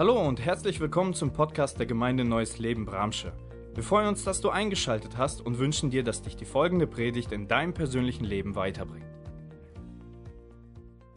[0.00, 3.34] Hallo und herzlich willkommen zum Podcast der Gemeinde Neues Leben Bramsche.
[3.74, 7.32] Wir freuen uns, dass du eingeschaltet hast und wünschen dir, dass dich die folgende Predigt
[7.32, 9.04] in deinem persönlichen Leben weiterbringt.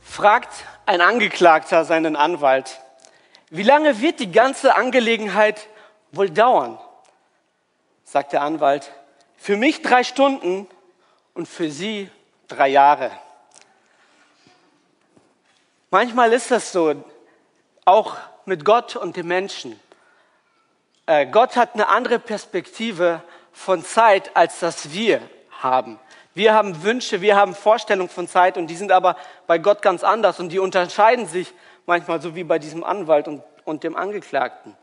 [0.01, 2.81] Fragt ein Angeklagter seinen Anwalt,
[3.49, 5.69] wie lange wird die ganze Angelegenheit
[6.11, 6.77] wohl dauern?
[8.03, 8.91] Sagt der Anwalt,
[9.37, 10.67] für mich drei Stunden
[11.35, 12.09] und für Sie
[12.49, 13.11] drei Jahre.
[15.89, 17.01] Manchmal ist das so,
[17.85, 19.79] auch mit Gott und dem Menschen.
[21.05, 25.21] Äh, Gott hat eine andere Perspektive von Zeit, als das wir
[25.61, 25.99] haben.
[26.33, 30.03] Wir haben Wünsche, wir haben Vorstellungen von Zeit und die sind aber bei Gott ganz
[30.03, 31.53] anders und die unterscheiden sich
[31.85, 34.75] manchmal so wie bei diesem Anwalt und, und dem Angeklagten.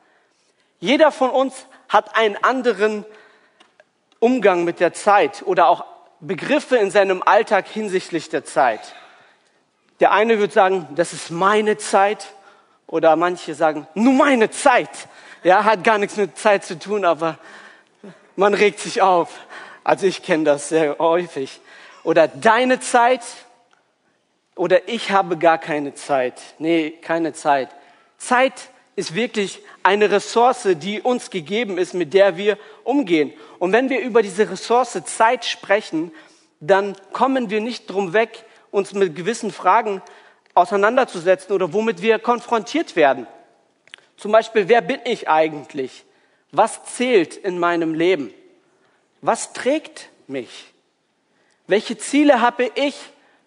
[0.79, 3.05] Jeder von uns hat einen anderen
[4.21, 5.85] Umgang mit der Zeit oder auch
[6.21, 8.95] Begriffe in seinem Alltag hinsichtlich der Zeit.
[9.99, 12.29] Der eine wird sagen, das ist meine Zeit.
[12.91, 14.91] Oder manche sagen, nur meine Zeit.
[15.45, 17.39] Ja, hat gar nichts mit Zeit zu tun, aber
[18.35, 19.31] man regt sich auf.
[19.85, 21.61] Also ich kenne das sehr häufig.
[22.03, 23.23] Oder deine Zeit.
[24.57, 26.35] Oder ich habe gar keine Zeit.
[26.59, 27.69] Nee, keine Zeit.
[28.19, 28.55] Zeit
[28.97, 33.33] ist wirklich eine Ressource, die uns gegeben ist, mit der wir umgehen.
[33.61, 36.11] Und wenn wir über diese Ressource Zeit sprechen,
[36.59, 40.03] dann kommen wir nicht drum weg, uns mit gewissen Fragen
[40.55, 43.27] auseinanderzusetzen oder womit wir konfrontiert werden.
[44.17, 46.05] Zum Beispiel, wer bin ich eigentlich?
[46.53, 48.35] Was zählt in meinem Leben?
[49.23, 50.73] Was trägt mich?
[51.67, 52.97] Welche Ziele habe ich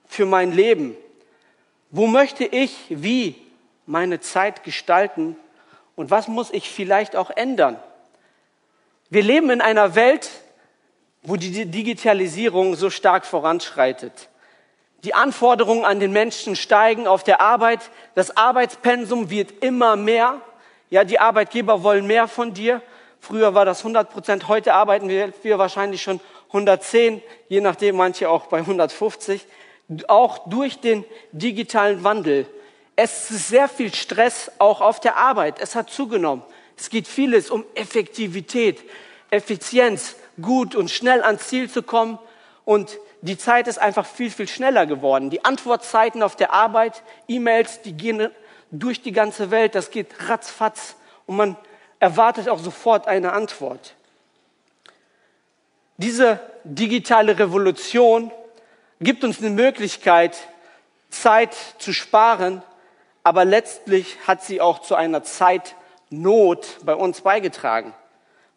[0.07, 0.95] für mein Leben?
[1.91, 3.35] Wo möchte ich wie
[3.85, 5.35] meine Zeit gestalten?
[5.95, 7.77] Und was muss ich vielleicht auch ändern?
[9.09, 10.31] Wir leben in einer Welt,
[11.21, 14.29] wo die Digitalisierung so stark voranschreitet.
[15.03, 17.91] Die Anforderungen an den Menschen steigen auf der Arbeit.
[18.15, 20.39] Das Arbeitspensum wird immer mehr.
[20.89, 22.81] Ja, die Arbeitgeber wollen mehr von dir.
[23.19, 24.47] Früher war das 100 Prozent.
[24.47, 29.45] Heute arbeiten wir, wahrscheinlich schon 110, je nachdem manche auch bei 150.
[30.07, 32.45] Auch durch den digitalen Wandel.
[32.95, 35.59] Es ist sehr viel Stress auch auf der Arbeit.
[35.59, 36.43] Es hat zugenommen.
[36.77, 38.79] Es geht vieles um Effektivität,
[39.31, 42.19] Effizienz, gut und schnell ans Ziel zu kommen.
[42.65, 45.29] Und die Zeit ist einfach viel, viel schneller geworden.
[45.29, 48.29] Die Antwortzeiten auf der Arbeit, E-Mails, die gehen
[48.69, 51.55] durch die ganze Welt, das geht ratzfatz und man
[51.99, 53.95] erwartet auch sofort eine Antwort.
[55.95, 58.29] Diese digitale Revolution
[58.99, 60.35] gibt uns eine Möglichkeit,
[61.09, 62.61] Zeit zu sparen,
[63.23, 67.93] aber letztlich hat sie auch zu einer Zeitnot bei uns beigetragen.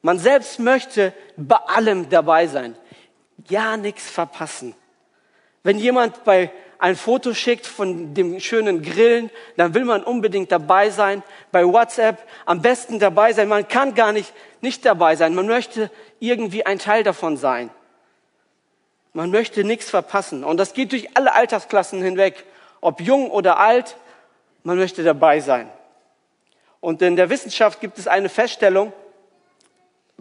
[0.03, 2.76] Man selbst möchte bei allem dabei sein
[3.50, 4.74] ja nichts verpassen.
[5.62, 10.90] Wenn jemand bei ein Foto schickt von dem schönen Grillen, dann will man unbedingt dabei
[10.90, 11.22] sein.
[11.50, 13.48] Bei WhatsApp am besten dabei sein.
[13.48, 15.34] Man kann gar nicht nicht dabei sein.
[15.34, 17.70] Man möchte irgendwie ein Teil davon sein.
[19.12, 20.44] Man möchte nichts verpassen.
[20.44, 22.44] Und das geht durch alle Altersklassen hinweg.
[22.80, 23.96] Ob jung oder alt,
[24.62, 25.70] man möchte dabei sein.
[26.80, 28.92] Und in der Wissenschaft gibt es eine Feststellung,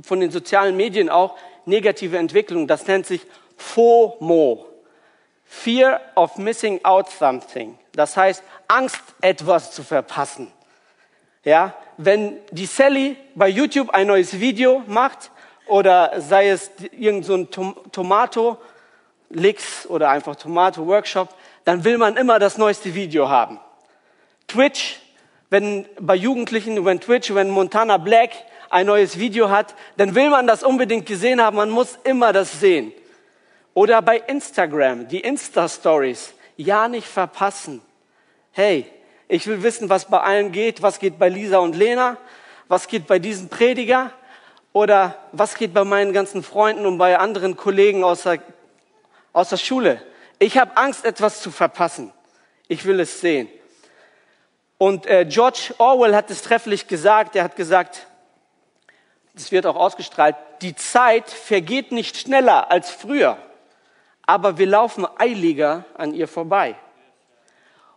[0.02, 2.68] von den sozialen Medien auch, negative Entwicklung.
[2.68, 3.22] Das nennt sich
[3.58, 4.66] FOMO.
[5.46, 7.78] Fear of missing out something.
[7.94, 10.52] Das heißt, Angst, etwas zu verpassen.
[11.44, 15.30] Ja, wenn die Sally bei YouTube ein neues Video macht
[15.68, 18.58] oder sei es irgend so ein Tom Tomato
[19.30, 21.30] Licks oder einfach Tomato Workshop,
[21.64, 23.60] dann will man immer das neueste Video haben.
[24.48, 25.00] Twitch,
[25.50, 28.32] wenn bei Jugendlichen, wenn Twitch, wenn Montana Black
[28.76, 31.56] ein neues Video hat, dann will man das unbedingt gesehen haben.
[31.56, 32.92] Man muss immer das sehen.
[33.74, 36.34] Oder bei Instagram, die Insta-Stories.
[36.58, 37.82] Ja, nicht verpassen.
[38.52, 38.86] Hey,
[39.30, 40.82] ich will wissen, was bei allen geht.
[40.82, 42.18] Was geht bei Lisa und Lena?
[42.68, 44.12] Was geht bei diesem Prediger?
[44.74, 48.40] Oder was geht bei meinen ganzen Freunden und bei anderen Kollegen aus der,
[49.32, 50.02] aus der Schule?
[50.38, 52.12] Ich habe Angst, etwas zu verpassen.
[52.68, 53.48] Ich will es sehen.
[54.78, 57.38] Und äh, George Orwell hat es trefflich gesagt.
[57.38, 58.08] Er hat gesagt,
[59.36, 63.38] das wird auch ausgestrahlt, die Zeit vergeht nicht schneller als früher,
[64.26, 66.76] aber wir laufen eiliger an ihr vorbei.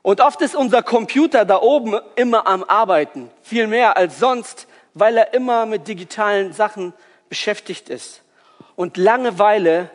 [0.03, 5.17] Und oft ist unser Computer da oben immer am Arbeiten, viel mehr als sonst, weil
[5.17, 6.93] er immer mit digitalen Sachen
[7.29, 8.23] beschäftigt ist.
[8.75, 9.91] Und Langeweile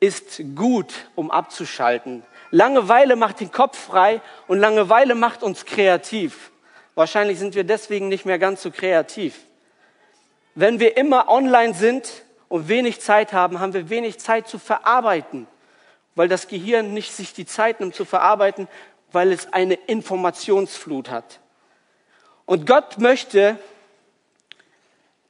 [0.00, 2.22] ist gut, um abzuschalten.
[2.50, 6.50] Langeweile macht den Kopf frei und Langeweile macht uns kreativ.
[6.94, 9.45] Wahrscheinlich sind wir deswegen nicht mehr ganz so kreativ.
[10.58, 15.46] Wenn wir immer online sind und wenig Zeit haben, haben wir wenig Zeit zu verarbeiten,
[16.14, 18.66] weil das Gehirn nicht sich die Zeit nimmt zu verarbeiten,
[19.12, 21.40] weil es eine Informationsflut hat.
[22.46, 23.58] Und Gott möchte,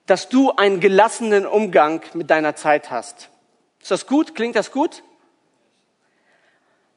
[0.06, 3.29] dass du einen gelassenen Umgang mit deiner Zeit hast.
[3.82, 4.37] Ist das gut?
[4.37, 5.02] Klingt das gut?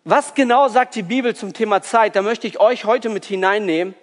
[0.03, 2.15] Was genau sagt die Bibel zum Thema Zeit?
[2.15, 3.95] Da möchte ich euch heute mit hineinnehmen,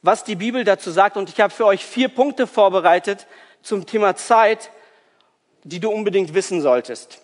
[0.00, 1.18] was die Bibel dazu sagt.
[1.18, 3.26] Und ich habe für euch vier Punkte vorbereitet
[3.62, 4.70] zum Thema Zeit,
[5.64, 7.20] die du unbedingt wissen solltest,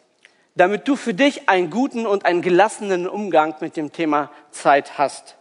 [0.55, 5.37] damit du für dich einen guten und einen gelassenen Umgang mit dem Thema Zeit hast.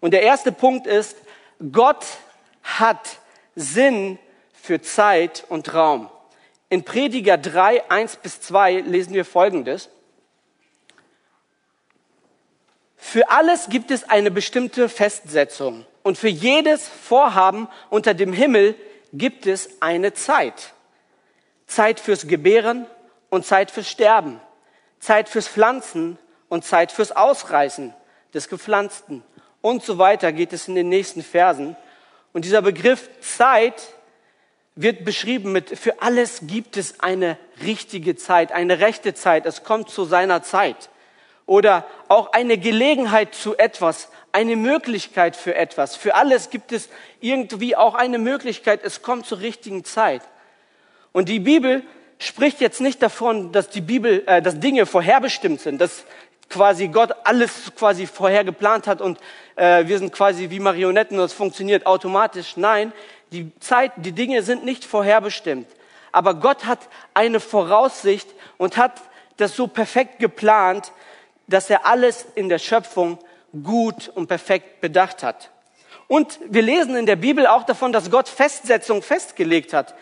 [0.00, 1.16] Und der erste Punkt ist,
[1.70, 2.04] Gott
[2.62, 3.18] hat
[3.54, 4.18] Sinn
[4.52, 6.10] für Zeit und Raum.
[6.68, 9.90] In Prediger 3, 1 bis 2 lesen wir Folgendes.
[12.96, 18.74] Für alles gibt es eine bestimmte Festsetzung und für jedes Vorhaben unter dem Himmel
[19.12, 20.72] gibt es eine Zeit.
[21.66, 22.86] Zeit fürs Gebären
[23.30, 24.40] und Zeit fürs Sterben.
[25.00, 26.18] Zeit fürs Pflanzen
[26.48, 27.94] und Zeit fürs Ausreißen
[28.34, 29.22] des Gepflanzten.
[29.60, 31.76] Und so weiter geht es in den nächsten Versen.
[32.32, 33.94] Und dieser Begriff Zeit
[34.74, 39.44] wird beschrieben mit, für alles gibt es eine richtige Zeit, eine rechte Zeit.
[39.44, 40.88] Es kommt zu seiner Zeit.
[41.52, 45.96] Oder auch eine Gelegenheit zu etwas, eine Möglichkeit für etwas.
[45.96, 46.88] Für alles gibt es
[47.20, 48.80] irgendwie auch eine Möglichkeit.
[48.82, 50.22] Es kommt zur richtigen Zeit.
[51.12, 51.82] Und die Bibel
[52.18, 56.04] spricht jetzt nicht davon, dass die Bibel, äh, dass Dinge vorherbestimmt sind, dass
[56.48, 59.18] quasi Gott alles quasi vorher geplant hat und
[59.56, 62.56] äh, wir sind quasi wie Marionetten und es funktioniert automatisch.
[62.56, 62.94] Nein,
[63.30, 65.68] die Zeit, die Dinge sind nicht vorherbestimmt.
[66.12, 66.78] Aber Gott hat
[67.12, 69.02] eine Voraussicht und hat
[69.36, 70.92] das so perfekt geplant,
[71.46, 73.18] dass er alles in der Schöpfung
[73.62, 75.50] gut und perfekt bedacht hat.
[76.08, 79.94] Und wir lesen in der Bibel auch davon, dass Gott Festsetzungen festgelegt hat,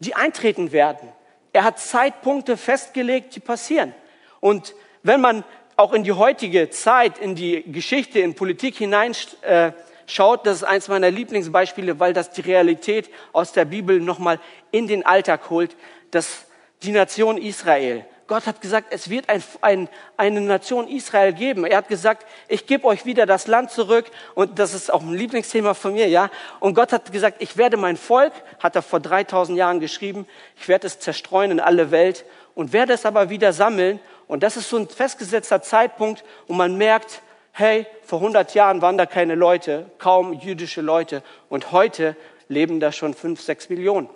[0.00, 1.08] die eintreten werden.
[1.52, 3.94] Er hat Zeitpunkte festgelegt, die passieren.
[4.40, 5.44] Und wenn man
[5.76, 11.10] auch in die heutige Zeit, in die Geschichte, in Politik hineinschaut, das ist eins meiner
[11.10, 14.40] Lieblingsbeispiele, weil das die Realität aus der Bibel nochmal
[14.70, 15.76] in den Alltag holt,
[16.10, 16.44] dass
[16.82, 21.64] die Nation Israel Gott hat gesagt, es wird ein, ein, eine Nation Israel geben.
[21.64, 24.06] Er hat gesagt, ich gebe euch wieder das Land zurück.
[24.34, 26.30] Und das ist auch ein Lieblingsthema von mir, ja.
[26.58, 30.26] Und Gott hat gesagt, ich werde mein Volk, hat er vor 3000 Jahren geschrieben,
[30.56, 32.24] ich werde es zerstreuen in alle Welt
[32.54, 34.00] und werde es aber wieder sammeln.
[34.26, 38.98] Und das ist so ein festgesetzter Zeitpunkt, wo man merkt, hey, vor 100 Jahren waren
[38.98, 41.22] da keine Leute, kaum jüdische Leute.
[41.48, 42.16] Und heute
[42.48, 44.08] leben da schon fünf, sechs Millionen.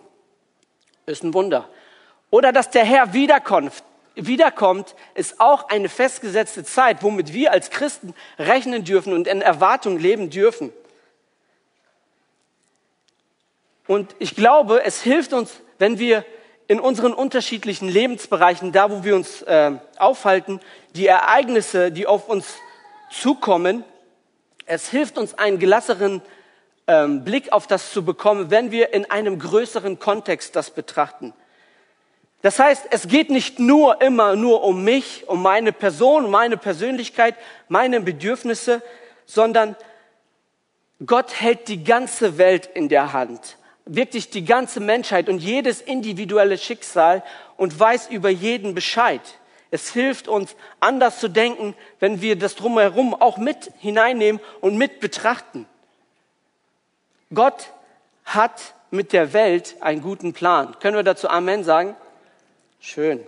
[1.07, 1.69] Ist ein Wunder.
[2.31, 3.73] Oder dass der Herr wiederkommt,
[4.27, 9.99] wiederkommt, ist auch eine festgesetzte Zeit, womit wir als Christen rechnen dürfen und in Erwartung
[9.99, 10.73] leben dürfen.
[13.87, 16.25] Und ich glaube, es hilft uns, wenn wir
[16.69, 20.61] in unseren unterschiedlichen Lebensbereichen, da wo wir uns äh, aufhalten,
[20.95, 22.55] die Ereignisse, die auf uns
[23.11, 23.85] zukommen,
[24.67, 26.23] es hilft uns, einen gelasseren
[26.87, 31.35] ähm, Blick auf das zu bekommen, wenn wir in einem größeren Kontext das betrachten.
[32.43, 37.35] Das heißt, es geht nicht nur immer nur um mich, um meine Person, meine Persönlichkeit,
[37.69, 38.83] meine Bedürfnisse,
[39.27, 39.77] sondern
[41.05, 46.57] Gott hält die ganze Welt in der Hand, wirklich die ganze Menschheit und jedes individuelle
[46.57, 47.23] Schicksal
[47.57, 49.21] und weiß über jeden Bescheid.
[49.71, 55.01] Es hilft uns, anders zu denken, wenn wir das drumherum auch mit hineinnehmen und mit
[55.01, 55.67] betrachten.
[57.33, 57.71] Gott
[58.25, 60.77] hat mit der Welt einen guten Plan.
[60.81, 61.95] Können wir dazu Amen sagen?
[62.81, 63.25] Schön.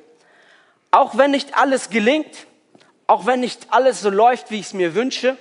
[0.91, 2.47] Auch wenn nicht alles gelingt,
[3.07, 5.37] auch wenn nicht alles so läuft, wie ich es mir wünsche,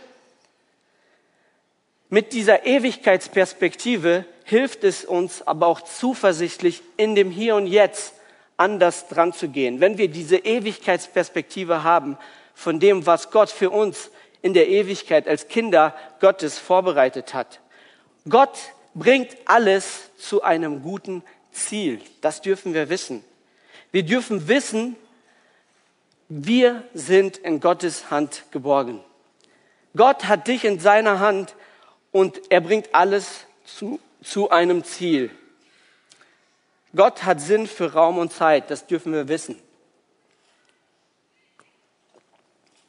[2.09, 8.13] mit dieser Ewigkeitsperspektive hilft es uns aber auch zuversichtlich in dem Hier und Jetzt
[8.57, 9.79] anders dran zu gehen.
[9.79, 12.17] Wenn wir diese Ewigkeitsperspektive haben
[12.53, 17.61] von dem, was Gott für uns in der Ewigkeit als Kinder Gottes vorbereitet hat.
[18.27, 18.57] Gott
[18.93, 22.01] bringt alles zu einem guten Ziel.
[22.19, 23.23] Das dürfen wir wissen.
[23.91, 24.95] Wir dürfen wissen,
[26.29, 29.03] wir sind in Gottes Hand geborgen.
[29.95, 31.55] Gott hat dich in seiner Hand
[32.11, 35.29] und er bringt alles zu, zu einem Ziel.
[36.95, 39.59] Gott hat Sinn für Raum und Zeit, das dürfen wir wissen.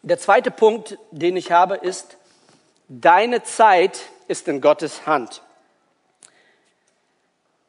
[0.03, 2.17] Der zweite Punkt, den ich habe, ist,
[2.89, 5.43] deine Zeit ist in Gottes Hand.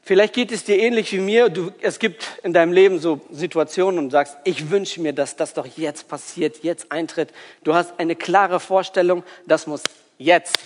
[0.05, 1.47] Vielleicht geht es dir ähnlich wie mir.
[1.47, 5.53] Du, es gibt in deinem Leben so Situationen und sagst, ich wünsche mir, dass das
[5.53, 7.29] doch jetzt passiert, jetzt eintritt.
[7.63, 9.81] Du hast eine klare Vorstellung, das muss
[10.17, 10.57] jetzt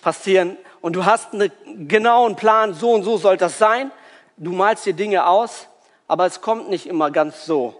[0.00, 0.56] passieren.
[0.80, 1.50] Und du hast einen
[1.88, 3.90] genauen Plan, so und so soll das sein.
[4.38, 5.66] Du malst dir Dinge aus,
[6.08, 7.78] aber es kommt nicht immer ganz so,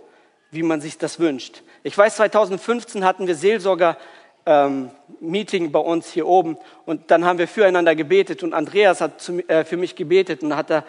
[0.50, 1.62] wie man sich das wünscht.
[1.82, 3.96] Ich weiß, 2015 hatten wir Seelsorger
[4.46, 6.56] ähm, Meeting bei uns hier oben
[6.86, 10.56] und dann haben wir füreinander gebetet und Andreas hat zu, äh, für mich gebetet und
[10.56, 10.84] hat da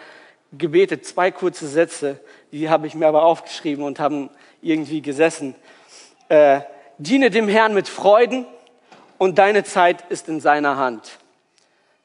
[0.56, 4.30] gebetet, zwei kurze Sätze, die habe ich mir aber aufgeschrieben und haben
[4.60, 5.54] irgendwie gesessen.
[6.28, 6.60] Äh,
[6.98, 8.46] Diene dem Herrn mit Freuden
[9.18, 11.18] und deine Zeit ist in seiner Hand.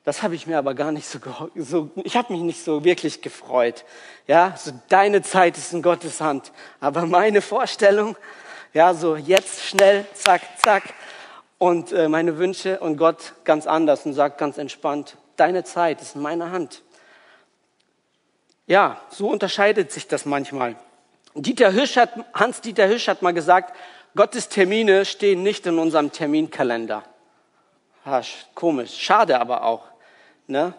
[0.06, 1.20] Das habe ich mir aber gar nicht so,
[1.56, 3.84] so ich habe mich nicht so wirklich gefreut.
[4.26, 8.16] Ja, so deine Zeit ist in Gottes Hand, aber meine Vorstellung,
[8.74, 10.84] ja, so jetzt schnell, zack, zack,
[11.58, 16.16] und äh, meine Wünsche und Gott ganz anders und sagt ganz entspannt, deine Zeit ist
[16.16, 16.84] in meiner Hand.
[18.68, 20.76] Ja, so unterscheidet sich das manchmal.
[21.34, 23.76] Dieter Hüsch hat, Hans-Dieter Hüsch hat mal gesagt,
[24.16, 27.04] Gottes Termine stehen nicht in unserem Terminkalender.
[28.06, 28.22] Ha,
[28.56, 29.84] komisch, schade aber auch.
[30.48, 30.74] Ne?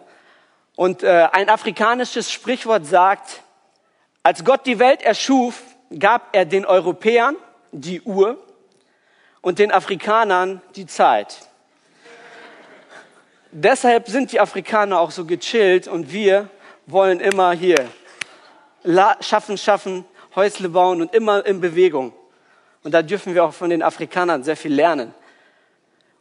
[0.75, 3.41] Und äh, ein afrikanisches Sprichwort sagt,
[4.23, 5.61] als Gott die Welt erschuf,
[5.97, 7.35] gab er den Europäern
[7.71, 8.37] die Uhr
[9.41, 11.47] und den Afrikanern die Zeit.
[13.51, 16.49] Deshalb sind die Afrikaner auch so gechillt und wir
[16.85, 17.87] wollen immer hier
[19.21, 20.05] schaffen, schaffen,
[20.35, 22.13] Häusle bauen und immer in Bewegung.
[22.83, 25.13] Und da dürfen wir auch von den Afrikanern sehr viel lernen.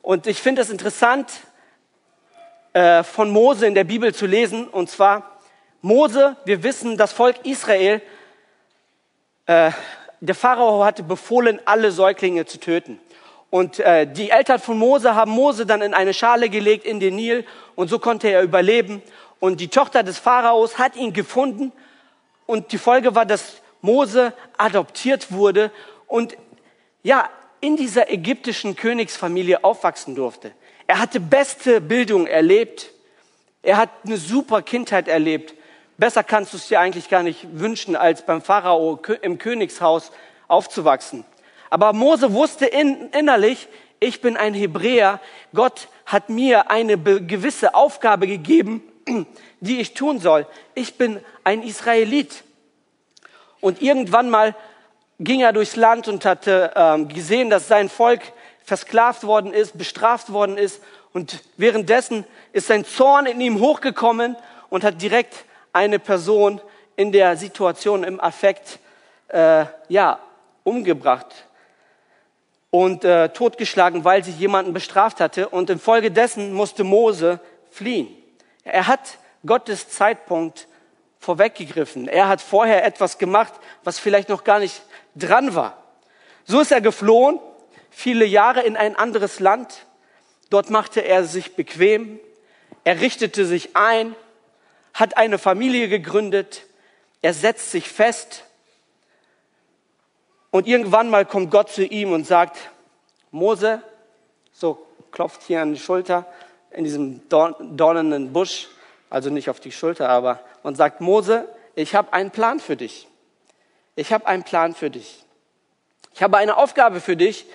[0.03, 1.31] Und ich finde es interessant,
[2.73, 4.67] äh, von Mose in der Bibel zu lesen.
[4.69, 5.39] Und zwar
[5.83, 8.01] Mose, wir wissen, das Volk Israel,
[9.47, 9.71] äh,
[10.21, 12.99] der Pharao hatte befohlen, alle Säuglinge zu töten.
[13.51, 17.17] Und äh, die Eltern von Mose haben Mose dann in eine Schale gelegt in den
[17.17, 19.03] Nil und so konnte er überleben.
[19.41, 21.73] Und die Tochter des Pharaos hat ihn gefunden
[22.47, 25.71] und die Folge war, dass Mose adoptiert wurde
[26.07, 26.37] und
[27.03, 27.29] ja,
[27.61, 30.53] in dieser ägyptischen Königsfamilie aufwachsen durfte.
[30.87, 32.91] Er hatte beste Bildung erlebt.
[33.63, 35.55] Er hat eine super Kindheit erlebt.
[35.97, 40.13] Besser kannst du es dir eigentlich gar nicht wünschen, als beim Pharao im Königshaus
[40.47, 41.25] aufzuwachsen.
[41.71, 43.69] Aber Mose wusste in, innerlich,
[44.01, 45.21] ich bin ein Hebräer.
[45.55, 48.83] Gott hat mir eine gewisse Aufgabe gegeben,
[49.61, 50.47] die ich tun soll.
[50.75, 52.45] Ich bin ein Israelit.
[53.61, 54.55] Und irgendwann mal
[55.19, 58.21] ging er durchs Land und hatte ähm, gesehen, dass sein Volk
[58.65, 60.81] versklavt worden ist, bestraft worden ist.
[61.13, 64.37] Und währenddessen ist sein Zorn in ihm hochgekommen
[64.71, 66.61] und hat direkt eine Person
[66.95, 68.79] in der Situation im Affekt
[69.29, 70.21] äh, ja
[70.63, 71.48] umgebracht
[72.71, 75.49] und äh, totgeschlagen, weil sie jemanden bestraft hatte.
[75.49, 78.09] Und infolgedessen musste Mose fliehen.
[78.65, 80.69] Er hat Gottes Zeitpunkt
[81.19, 82.09] vorweggegriffen.
[82.09, 84.83] Er hat vorher etwas gemacht, was vielleicht noch gar nicht
[85.15, 85.83] dran war.
[86.45, 87.41] So ist er geflohen
[87.91, 89.87] viele Jahre in ein anderes Land.
[90.51, 92.21] Dort machte er sich bequem,
[92.85, 94.15] er richtete sich ein,
[94.95, 96.65] hat eine Familie gegründet,
[97.21, 98.45] er setzt sich fest
[100.51, 102.59] und irgendwann mal kommt Gott zu ihm und sagt,
[103.31, 103.83] Mose,
[104.53, 106.27] so klopft hier an die Schulter
[106.71, 108.69] in diesem dornenden Busch,
[109.11, 113.09] also nicht auf die Schulter, aber und sagt, Mose, ich habe einen Plan für dich.
[113.97, 115.25] Ich habe einen Plan für dich.
[116.15, 117.47] Ich habe eine Aufgabe für dich,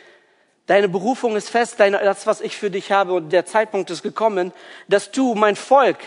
[0.66, 4.02] Deine Berufung ist fest, deine, das, was ich für dich habe, und der Zeitpunkt ist
[4.02, 4.54] gekommen,
[4.88, 5.98] dass du mein Volk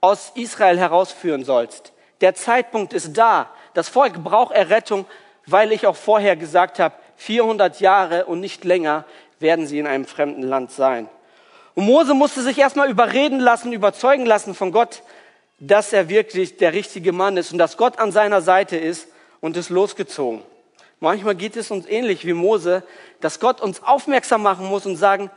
[0.00, 1.92] aus Israel herausführen sollst.
[2.20, 3.50] Der Zeitpunkt ist da.
[3.74, 5.06] Das Volk braucht Errettung,
[5.50, 9.04] weil ich auch vorher gesagt habe, 400 Jahre und nicht länger
[9.38, 11.08] werden sie in einem fremden Land sein.
[11.74, 15.02] Und Mose musste sich erstmal überreden lassen, überzeugen lassen von Gott,
[15.58, 19.08] dass er wirklich der richtige Mann ist und dass Gott an seiner Seite ist
[19.40, 20.42] und ist losgezogen.
[20.98, 22.82] Manchmal geht es uns ähnlich wie Mose,
[23.20, 25.30] dass Gott uns aufmerksam machen muss und sagen,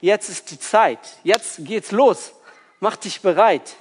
[0.00, 2.32] jetzt ist die Zeit, jetzt geht's los,
[2.80, 3.76] mach dich bereit.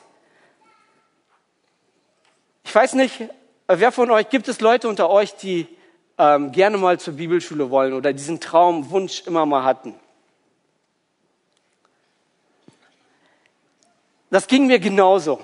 [2.63, 3.29] Ich weiß nicht,
[3.67, 5.67] wer von euch, gibt es Leute unter euch, die
[6.17, 9.95] ähm, gerne mal zur Bibelschule wollen oder diesen Traum, Wunsch immer mal hatten?
[14.29, 15.39] Das ging mir genauso.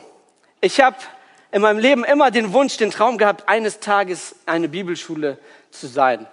[0.60, 0.98] Ich habe
[1.51, 5.38] in meinem Leben immer den Wunsch, den Traum gehabt, eines Tages eine Bibelschule
[5.70, 6.28] zu sein.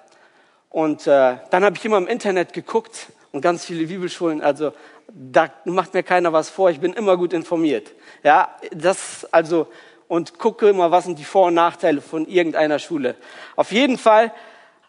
[0.70, 4.72] Und äh, dann habe ich immer im Internet geguckt und ganz viele Bibelschulen, also
[5.08, 7.92] da macht mir keiner was vor, ich bin immer gut informiert.
[8.22, 9.68] Ja, das also
[10.08, 13.14] und gucke immer, was sind die Vor- und Nachteile von irgendeiner Schule.
[13.56, 14.32] Auf jeden Fall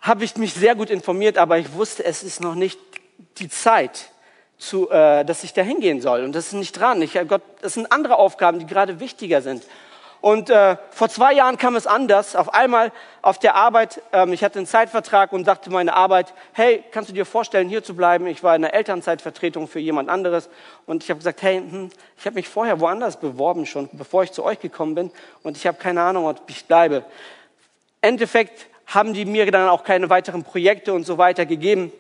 [0.01, 2.79] habe ich mich sehr gut informiert, aber ich wusste, es ist noch nicht
[3.37, 4.09] die Zeit,
[4.59, 6.23] zu, äh, dass ich da hingehen soll.
[6.23, 7.01] Und das ist nicht dran.
[7.01, 9.63] Ich, Gott, das sind andere Aufgaben, die gerade wichtiger sind.
[10.21, 12.35] Und äh, vor zwei Jahren kam es anders.
[12.35, 16.83] Auf einmal auf der Arbeit, ähm, ich hatte einen Zeitvertrag und sagte meine Arbeit, hey,
[16.91, 18.27] kannst du dir vorstellen, hier zu bleiben?
[18.27, 20.49] Ich war in der Elternzeitvertretung für jemand anderes
[20.85, 24.33] und ich habe gesagt, hey, hm, ich habe mich vorher woanders beworben schon, bevor ich
[24.33, 25.11] zu euch gekommen bin
[25.43, 27.05] und ich habe keine Ahnung, ob ich bleibe.
[28.01, 31.93] Endeffekt haben die mir dann auch keine weiteren Projekte und so weiter gegeben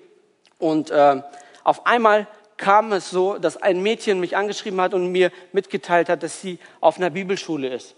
[0.57, 1.21] und äh,
[1.63, 6.23] auf einmal kam es so, dass ein Mädchen mich angeschrieben hat und mir mitgeteilt hat,
[6.23, 7.95] dass sie auf einer Bibelschule ist.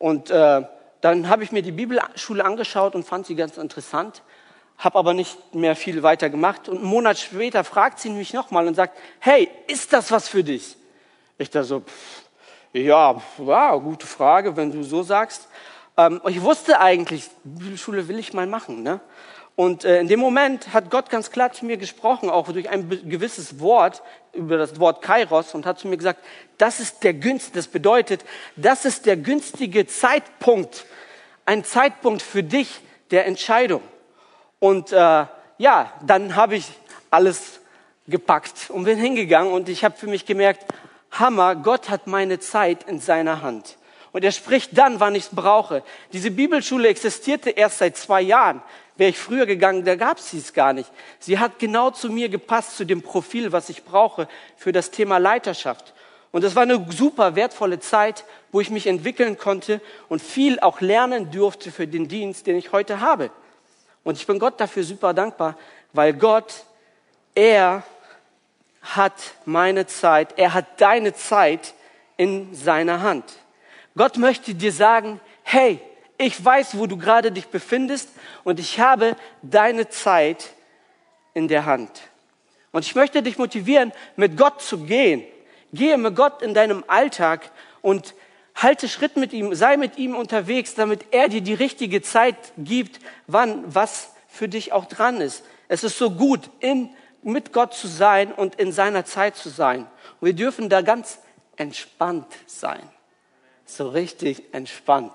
[0.00, 0.62] Und äh,
[1.02, 4.22] dann habe ich mir die Bibelschule angeschaut und fand sie ganz interessant,
[4.78, 6.70] habe aber nicht mehr viel weiter gemacht.
[6.70, 10.42] Und einen Monat später fragt sie mich nochmal und sagt, hey, ist das was für
[10.42, 10.78] dich?
[11.36, 12.22] Ich da so, pff,
[12.72, 15.48] ja, wow, gute Frage, wenn du so sagst.
[15.98, 18.82] Ähm, ich wusste eigentlich, Bibelschule will ich mal machen.
[18.82, 19.00] Ne?
[19.60, 22.88] Und äh, in dem Moment hat Gott ganz klar zu mir gesprochen, auch durch ein
[22.88, 24.02] gewisses Wort,
[24.32, 26.24] über das Wort Kairos, und hat zu mir gesagt,
[26.56, 28.24] das ist der günstige, das bedeutet,
[28.56, 30.86] das ist der günstige Zeitpunkt,
[31.44, 33.82] ein Zeitpunkt für dich der Entscheidung.
[34.60, 35.26] Und äh,
[35.58, 36.64] ja, dann habe ich
[37.10, 37.60] alles
[38.08, 40.64] gepackt und bin hingegangen und ich habe für mich gemerkt,
[41.10, 43.76] Hammer, Gott hat meine Zeit in seiner Hand.
[44.12, 45.82] Und er spricht dann, wann ich es brauche.
[46.12, 48.62] Diese Bibelschule existierte erst seit zwei Jahren.
[49.00, 50.90] Wäre ich früher gegangen, da gab es gar nicht.
[51.20, 54.28] Sie hat genau zu mir gepasst, zu dem Profil, was ich brauche
[54.58, 55.94] für das Thema Leiterschaft.
[56.32, 59.80] Und das war eine super wertvolle Zeit, wo ich mich entwickeln konnte
[60.10, 63.30] und viel auch lernen durfte für den Dienst, den ich heute habe.
[64.04, 65.56] Und ich bin Gott dafür super dankbar,
[65.94, 66.66] weil Gott,
[67.34, 67.84] er
[68.82, 69.14] hat
[69.46, 71.72] meine Zeit, er hat deine Zeit
[72.18, 73.24] in seiner Hand.
[73.96, 75.80] Gott möchte dir sagen, hey,
[76.20, 78.10] ich weiß, wo du gerade dich befindest
[78.44, 80.50] und ich habe deine Zeit
[81.32, 81.90] in der Hand.
[82.72, 85.24] Und ich möchte dich motivieren, mit Gott zu gehen.
[85.72, 87.50] Gehe mit Gott in deinem Alltag
[87.80, 88.14] und
[88.54, 93.00] halte Schritt mit ihm, sei mit ihm unterwegs, damit er dir die richtige Zeit gibt,
[93.26, 95.42] wann was für dich auch dran ist.
[95.68, 96.90] Es ist so gut, in,
[97.22, 99.86] mit Gott zu sein und in seiner Zeit zu sein.
[100.20, 101.18] Und wir dürfen da ganz
[101.56, 102.82] entspannt sein.
[103.64, 105.12] So richtig entspannt.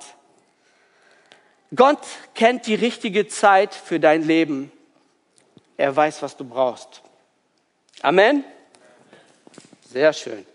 [1.76, 2.00] Gott
[2.36, 4.72] kennt die richtige Zeit für dein Leben.
[5.78, 7.02] Er weiß, was du brauchst.
[8.02, 8.44] Amen.
[9.90, 10.46] Sehr schön.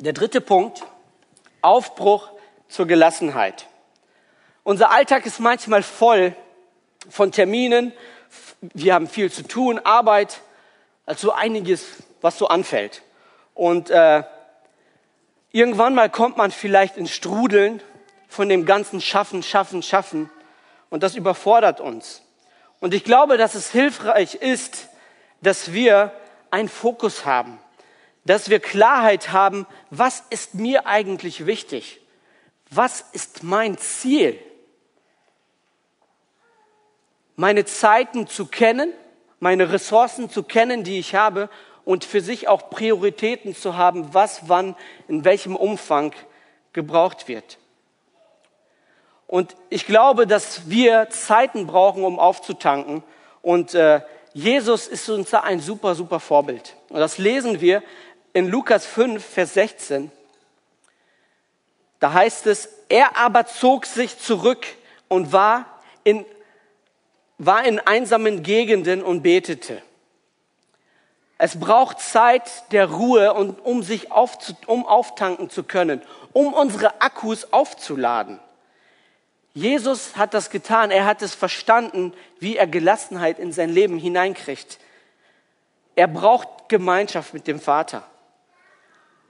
[0.00, 0.84] Der dritte Punkt,
[1.62, 2.30] Aufbruch
[2.68, 3.66] zur Gelassenheit.
[4.64, 6.34] Unser Alltag ist manchmal voll
[7.08, 7.92] von Terminen.
[8.60, 10.40] Wir haben viel zu tun, Arbeit,
[11.06, 13.02] also einiges, was so anfällt.
[13.54, 14.24] Und äh,
[15.52, 17.80] irgendwann mal kommt man vielleicht ins Strudeln
[18.28, 20.30] von dem ganzen Schaffen, Schaffen, Schaffen.
[20.90, 22.22] Und das überfordert uns.
[22.80, 24.88] Und ich glaube, dass es hilfreich ist,
[25.42, 26.12] dass wir
[26.50, 27.58] einen Fokus haben,
[28.24, 32.00] dass wir Klarheit haben, was ist mir eigentlich wichtig?
[32.70, 34.38] Was ist mein Ziel?
[37.36, 38.92] Meine Zeiten zu kennen,
[39.40, 41.48] meine Ressourcen zu kennen, die ich habe
[41.84, 46.12] und für sich auch Prioritäten zu haben, was wann in welchem Umfang
[46.72, 47.58] gebraucht wird.
[49.28, 53.04] Und ich glaube, dass wir Zeiten brauchen, um aufzutanken.
[53.42, 54.00] Und äh,
[54.32, 56.74] Jesus ist uns da ein super, super Vorbild.
[56.88, 57.82] Und das lesen wir
[58.32, 60.10] in Lukas 5, Vers 16.
[62.00, 64.66] Da heißt es, er aber zog sich zurück
[65.08, 65.66] und war
[66.04, 66.24] in,
[67.36, 69.82] war in einsamen Gegenden und betete.
[71.36, 76.00] Es braucht Zeit der Ruhe, und, um sich aufzu, um auftanken zu können,
[76.32, 78.40] um unsere Akkus aufzuladen.
[79.58, 80.92] Jesus hat das getan.
[80.92, 84.78] Er hat es verstanden, wie er Gelassenheit in sein Leben hineinkriegt.
[85.96, 88.04] Er braucht Gemeinschaft mit dem Vater.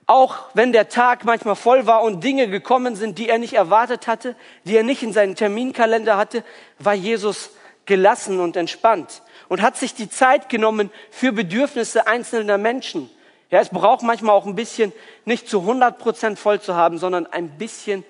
[0.06, 4.06] Auch wenn der Tag manchmal voll war und Dinge gekommen sind, die er nicht erwartet
[4.06, 6.44] hatte, die er nicht in seinen Terminkalender hatte,
[6.78, 7.50] war Jesus
[7.86, 13.08] gelassen und entspannt und hat sich die Zeit genommen für Bedürfnisse einzelner Menschen.
[13.50, 14.92] Ja, es braucht manchmal auch ein bisschen
[15.24, 18.04] nicht zu 100 Prozent voll zu haben, sondern ein bisschen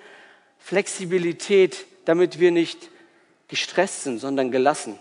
[0.59, 2.89] Flexibilität damit wir nicht
[3.49, 4.99] gestresst sind, sondern gelassen.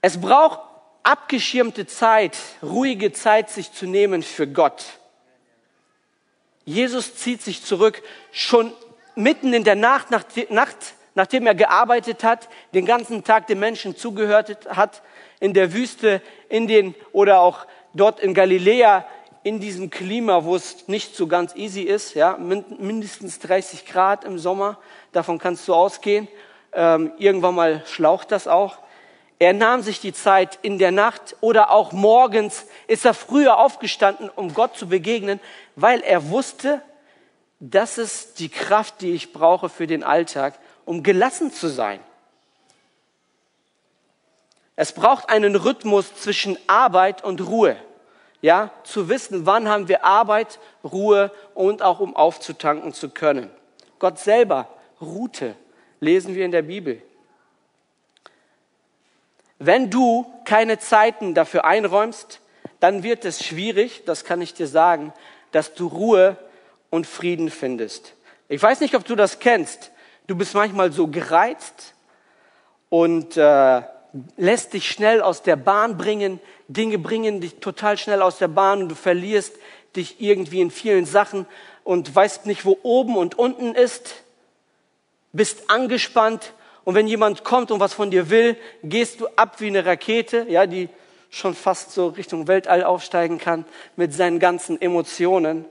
[0.00, 0.60] Es braucht
[1.02, 4.84] abgeschirmte Zeit, ruhige Zeit, sich zu nehmen für Gott.
[6.64, 8.72] Jesus zieht sich zurück, schon
[9.16, 10.76] mitten in der Nacht, nach, Nacht,
[11.16, 15.02] nachdem er gearbeitet hat, den ganzen Tag den Menschen zugehört hat,
[15.40, 19.04] in der Wüste, in den oder auch dort in Galiläa
[19.42, 24.38] in diesem Klima, wo es nicht so ganz easy ist, ja, mindestens 30 Grad im
[24.38, 24.78] Sommer,
[25.12, 26.28] davon kannst du ausgehen.
[26.72, 28.78] Ähm, irgendwann mal schlaucht das auch.
[29.38, 34.28] Er nahm sich die Zeit in der Nacht oder auch morgens ist er früher aufgestanden,
[34.28, 35.40] um Gott zu begegnen,
[35.76, 36.82] weil er wusste,
[37.58, 42.00] das ist die Kraft, die ich brauche für den Alltag, um gelassen zu sein.
[44.76, 47.76] Es braucht einen Rhythmus zwischen Arbeit und Ruhe
[48.42, 53.50] ja, zu wissen, wann haben wir Arbeit, Ruhe und auch um aufzutanken zu können.
[53.98, 54.68] Gott selber
[55.00, 55.54] ruhte,
[56.00, 57.02] lesen wir in der Bibel.
[59.58, 62.40] Wenn du keine Zeiten dafür einräumst,
[62.80, 65.12] dann wird es schwierig, das kann ich dir sagen,
[65.52, 66.36] dass du Ruhe
[66.88, 68.14] und Frieden findest.
[68.48, 69.90] Ich weiß nicht, ob du das kennst.
[70.26, 71.94] Du bist manchmal so gereizt
[72.88, 73.82] und äh,
[74.36, 76.40] lässt dich schnell aus der Bahn bringen.
[76.68, 79.54] Dinge bringen dich total schnell aus der Bahn und du verlierst
[79.96, 81.46] dich irgendwie in vielen Sachen
[81.84, 84.22] und weißt nicht, wo oben und unten ist,
[85.32, 86.52] bist angespannt
[86.84, 90.46] und wenn jemand kommt und was von dir will, gehst du ab wie eine Rakete,
[90.48, 90.88] ja, die
[91.30, 93.64] schon fast so Richtung Weltall aufsteigen kann
[93.96, 95.64] mit seinen ganzen Emotionen.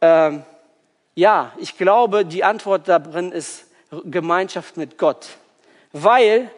[0.00, 0.42] Ähm,
[1.14, 3.66] ja, ich glaube, die Antwort darin ist
[4.04, 5.28] Gemeinschaft mit Gott,
[5.92, 6.50] weil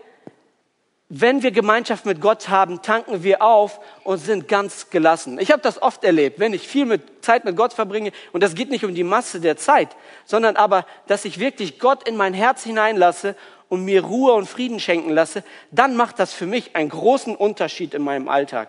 [1.12, 5.40] wenn wir Gemeinschaft mit Gott haben, tanken wir auf und sind ganz gelassen.
[5.40, 8.54] Ich habe das oft erlebt, wenn ich viel mit Zeit mit Gott verbringe, und das
[8.54, 9.88] geht nicht um die Masse der Zeit,
[10.24, 13.34] sondern aber, dass ich wirklich Gott in mein Herz hineinlasse
[13.68, 15.42] und mir Ruhe und Frieden schenken lasse,
[15.72, 18.68] dann macht das für mich einen großen Unterschied in meinem Alltag.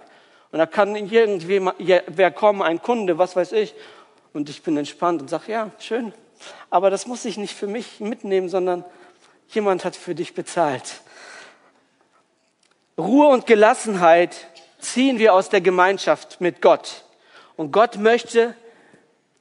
[0.51, 1.61] Und da kann irgendwie
[2.07, 3.75] wer kommen, ein Kunde, was weiß ich,
[4.33, 6.11] und ich bin entspannt und sage, ja, schön,
[6.71, 8.83] aber das muss ich nicht für mich mitnehmen, sondern
[9.49, 11.01] jemand hat für dich bezahlt.
[12.97, 14.47] Ruhe und Gelassenheit
[14.79, 17.03] ziehen wir aus der Gemeinschaft mit Gott.
[17.55, 18.55] Und Gott möchte,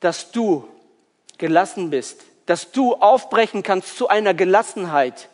[0.01, 0.69] dass du
[1.39, 5.29] gelassen bist, dass du aufbrechen kannst zu einer Gelassenheit.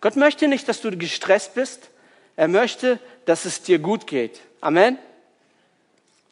[0.00, 1.90] Gott möchte nicht, dass du gestresst bist.
[2.36, 4.40] Er möchte, dass es dir gut geht.
[4.60, 4.98] Amen.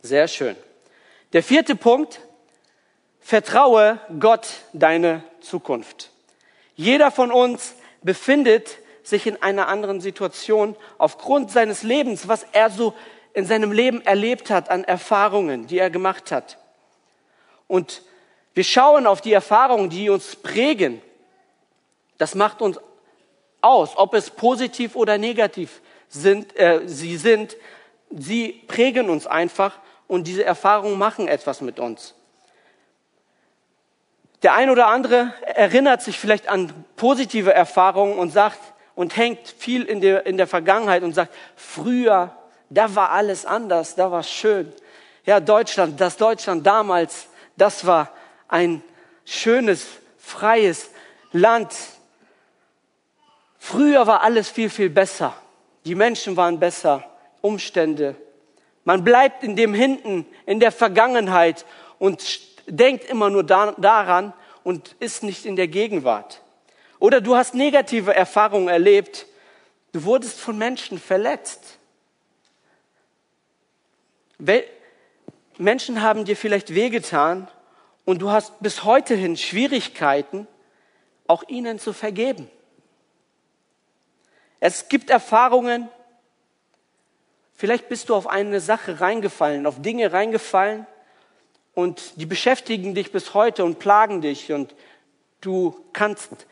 [0.02, 0.56] Sehr schön.
[1.32, 2.20] Der vierte Punkt.
[3.20, 6.10] Vertraue Gott deine Zukunft.
[6.76, 12.94] Jeder von uns befindet sich in einer anderen Situation aufgrund seines Lebens, was er so
[13.34, 16.58] in seinem Leben erlebt hat an Erfahrungen, die er gemacht hat.
[17.68, 18.02] Und
[18.54, 21.02] wir schauen auf die Erfahrungen, die uns prägen.
[22.18, 22.80] Das macht uns
[23.60, 27.56] aus, ob es positiv oder negativ sind, äh, sie sind.
[28.10, 32.14] Sie prägen uns einfach und diese Erfahrungen machen etwas mit uns.
[34.44, 38.58] Der ein oder andere erinnert sich vielleicht an positive Erfahrungen und sagt,
[38.94, 42.36] und hängt viel in der, in der Vergangenheit und sagt, früher,
[42.70, 44.72] da war alles anders, da war schön.
[45.26, 48.10] Ja, Deutschland, das Deutschland damals, das war
[48.48, 48.82] ein
[49.24, 49.86] schönes,
[50.18, 50.90] freies
[51.32, 51.74] Land.
[53.58, 55.34] Früher war alles viel, viel besser.
[55.84, 57.04] Die Menschen waren besser,
[57.40, 58.16] Umstände.
[58.84, 61.64] Man bleibt in dem Hinten, in der Vergangenheit
[61.98, 62.22] und
[62.66, 66.42] denkt immer nur da, daran und ist nicht in der Gegenwart.
[66.98, 69.26] Oder du hast negative Erfahrungen erlebt.
[69.92, 71.78] Du wurdest von Menschen verletzt.
[75.58, 77.48] Menschen haben dir vielleicht wehgetan
[78.04, 80.46] und du hast bis heute hin Schwierigkeiten,
[81.26, 82.50] auch ihnen zu vergeben.
[84.60, 85.88] Es gibt Erfahrungen,
[87.54, 90.86] vielleicht bist du auf eine Sache reingefallen, auf Dinge reingefallen
[91.74, 94.74] und die beschäftigen dich bis heute und plagen dich und
[95.40, 96.46] du kannst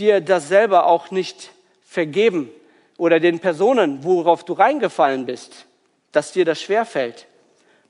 [0.00, 1.52] dir das selber auch nicht
[1.86, 2.50] vergeben
[2.96, 5.66] oder den Personen, worauf du reingefallen bist,
[6.12, 7.26] dass dir das schwerfällt.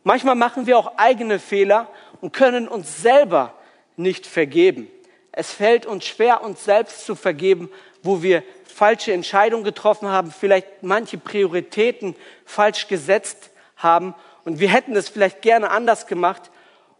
[0.04, 1.88] Manchmal machen wir auch eigene Fehler
[2.20, 3.54] und können uns selber
[3.96, 4.88] nicht vergeben.
[5.32, 7.70] Es fällt uns schwer, uns selbst zu vergeben,
[8.02, 14.96] wo wir falsche Entscheidungen getroffen haben, vielleicht manche Prioritäten falsch gesetzt haben und wir hätten
[14.96, 16.50] es vielleicht gerne anders gemacht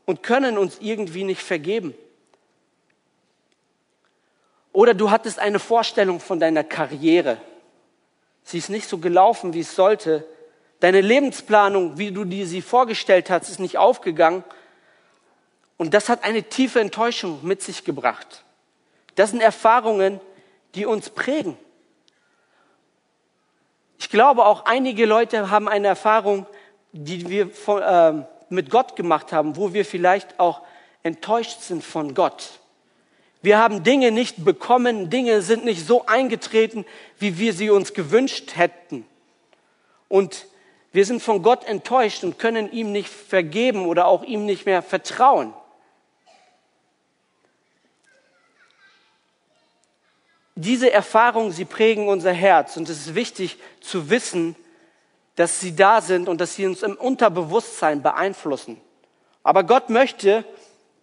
[0.05, 1.95] und können uns irgendwie nicht vergeben.
[4.73, 7.39] Oder du hattest eine Vorstellung von deiner Karriere.
[8.45, 10.27] Sie ist nicht so gelaufen, wie es sollte.
[10.81, 14.45] Deine Lebensplanung, wie du dir sie vorgestellt hast, ist nicht aufgegangen.
[15.77, 18.45] Und das hat eine tiefe Enttäuschung mit sich gebracht.
[19.17, 20.21] Das sind Erfahrungen,
[20.75, 21.57] die uns prägen.
[23.99, 26.47] Ich glaube, auch einige Leute haben eine Erfahrung,
[26.93, 30.63] die wir von, äh, mit Gott gemacht haben, wo wir vielleicht auch
[31.03, 32.60] enttäuscht sind von Gott.
[33.43, 36.85] Wir haben Dinge nicht bekommen, Dinge sind nicht so eingetreten,
[37.19, 39.07] wie wir sie uns gewünscht hätten.
[40.09, 40.47] Und
[40.93, 44.83] wir sind von Gott enttäuscht und können ihm nicht vergeben oder auch ihm nicht mehr
[44.83, 45.55] vertrauen.
[50.57, 54.57] Diese Erfahrungen, sie prägen unser Herz und es ist wichtig zu wissen,
[55.37, 58.79] dass sie da sind und dass sie uns im Unterbewusstsein beeinflussen.
[59.43, 60.45] Aber Gott möchte,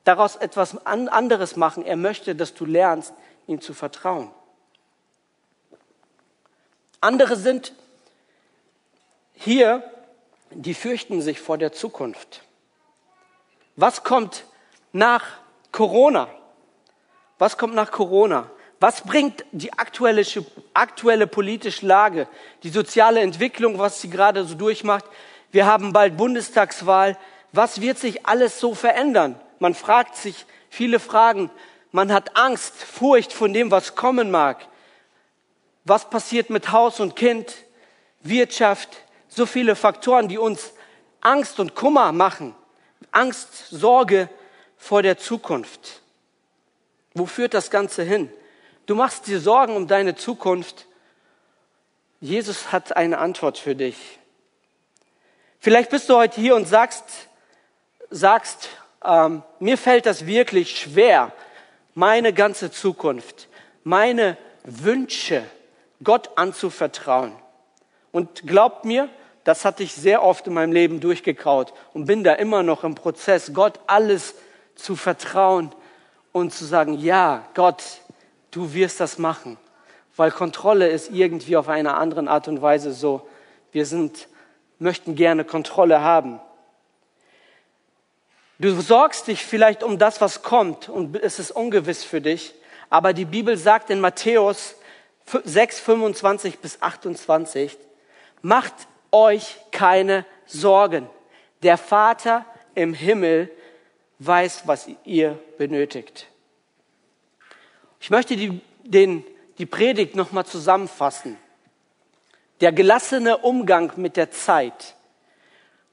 [0.08, 1.86] daraus etwas anderes machen.
[1.86, 3.13] Er möchte, dass du lernst,
[3.46, 4.32] ihm zu vertrauen.
[7.02, 7.74] Andere sind
[9.34, 9.84] hier,
[10.52, 12.41] die fürchten sich vor der Zukunft.
[13.76, 14.46] Was kommt
[14.93, 15.26] nach
[15.72, 16.30] Corona?
[17.38, 18.50] Was kommt nach Corona?
[18.80, 20.24] Was bringt die aktuelle,
[20.74, 22.28] aktuelle politische Lage,
[22.63, 25.06] die soziale Entwicklung, was sie gerade so durchmacht?
[25.52, 27.17] Wir haben bald Bundestagswahl.
[27.52, 29.39] Was wird sich alles so verändern?
[29.60, 31.50] Man fragt sich viele Fragen.
[31.91, 34.67] Man hat Angst, Furcht von dem, was kommen mag.
[35.84, 37.56] Was passiert mit Haus und Kind,
[38.22, 38.89] Wirtschaft?
[39.30, 40.74] So viele Faktoren, die uns
[41.22, 42.56] Angst und Kummer machen.
[43.12, 44.30] Angst, Sorge
[44.78, 46.02] vor der Zukunft.
[47.13, 48.32] Wo führt das Ganze hin?
[48.86, 50.86] Du machst dir Sorgen um deine Zukunft.
[52.22, 53.98] Jesus hat eine Antwort für dich.
[55.60, 57.04] Vielleicht bist du heute hier und sagst,
[58.10, 58.70] sagst,
[59.04, 61.32] ähm, mir fällt das wirklich schwer,
[61.94, 63.48] meine ganze Zukunft,
[63.84, 65.44] meine Wünsche
[66.04, 67.32] Gott anzuvertrauen.
[68.12, 69.10] Und glaubt mir,
[69.44, 72.96] das hatte ich sehr oft in meinem Leben durchgekaut und bin da immer noch im
[72.96, 74.36] Prozess, Gott alles
[74.76, 75.72] zu vertrauen
[76.32, 77.84] und zu sagen, ja, Gott,
[78.52, 79.58] du wirst das machen.
[80.16, 83.28] Weil Kontrolle ist irgendwie auf eine andere Art und Weise so.
[83.72, 84.28] Wir sind,
[84.80, 86.40] möchten gerne Kontrolle haben.
[88.60, 92.56] Du sorgst dich vielleicht um das, was kommt und es ist ungewiss für dich.
[92.89, 94.76] Aber die Bibel sagt in Matthäus
[95.26, 97.78] 6, 25 bis 28,
[98.41, 98.74] macht
[99.12, 101.08] euch keine Sorgen.
[101.62, 103.52] Der Vater im Himmel
[104.20, 106.28] weiß, was ihr benötigt.
[108.00, 109.24] Ich möchte die, den,
[109.60, 111.38] die Predigt nochmal zusammenfassen.
[112.62, 114.96] Der gelassene Umgang mit der Zeit.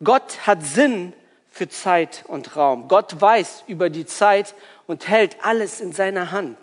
[0.02, 1.12] Gott hat Sinn
[1.54, 2.88] für Zeit und Raum.
[2.88, 4.56] Gott weiß über die Zeit
[4.88, 6.58] und hält alles in seiner Hand.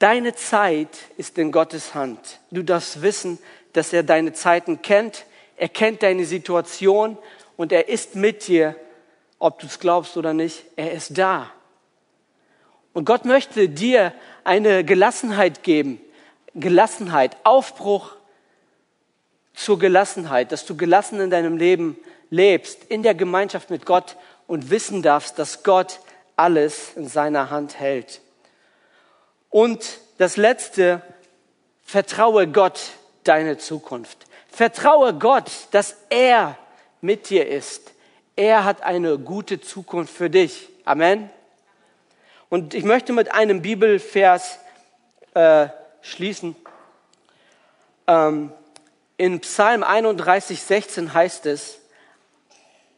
[0.00, 2.40] Deine Zeit ist in Gottes Hand.
[2.50, 3.38] Du darfst wissen,
[3.72, 5.26] dass er deine Zeiten kennt.
[5.56, 7.16] Er kennt deine Situation
[7.56, 8.74] und er ist mit dir,
[9.38, 10.64] ob du es glaubst oder nicht.
[10.74, 11.48] Er ist da.
[12.94, 16.00] Und Gott möchte dir eine Gelassenheit geben.
[16.56, 18.16] Gelassenheit, Aufbruch
[19.54, 21.96] zur Gelassenheit, dass du gelassen in deinem Leben
[22.30, 26.00] lebst, in der Gemeinschaft mit Gott und wissen darfst, dass Gott
[26.36, 28.20] alles in seiner Hand hält.
[29.50, 31.02] Und das Letzte,
[31.84, 32.80] vertraue Gott
[33.24, 34.26] deine Zukunft.
[34.50, 36.58] Vertraue Gott, dass er
[37.00, 37.92] mit dir ist.
[38.34, 40.68] Er hat eine gute Zukunft für dich.
[40.84, 41.30] Amen.
[42.48, 44.58] Und ich möchte mit einem Bibelvers
[45.34, 45.68] äh,
[46.00, 46.54] schließen.
[48.06, 48.52] Ähm,
[49.16, 51.78] in Psalm 31, 16 heißt es,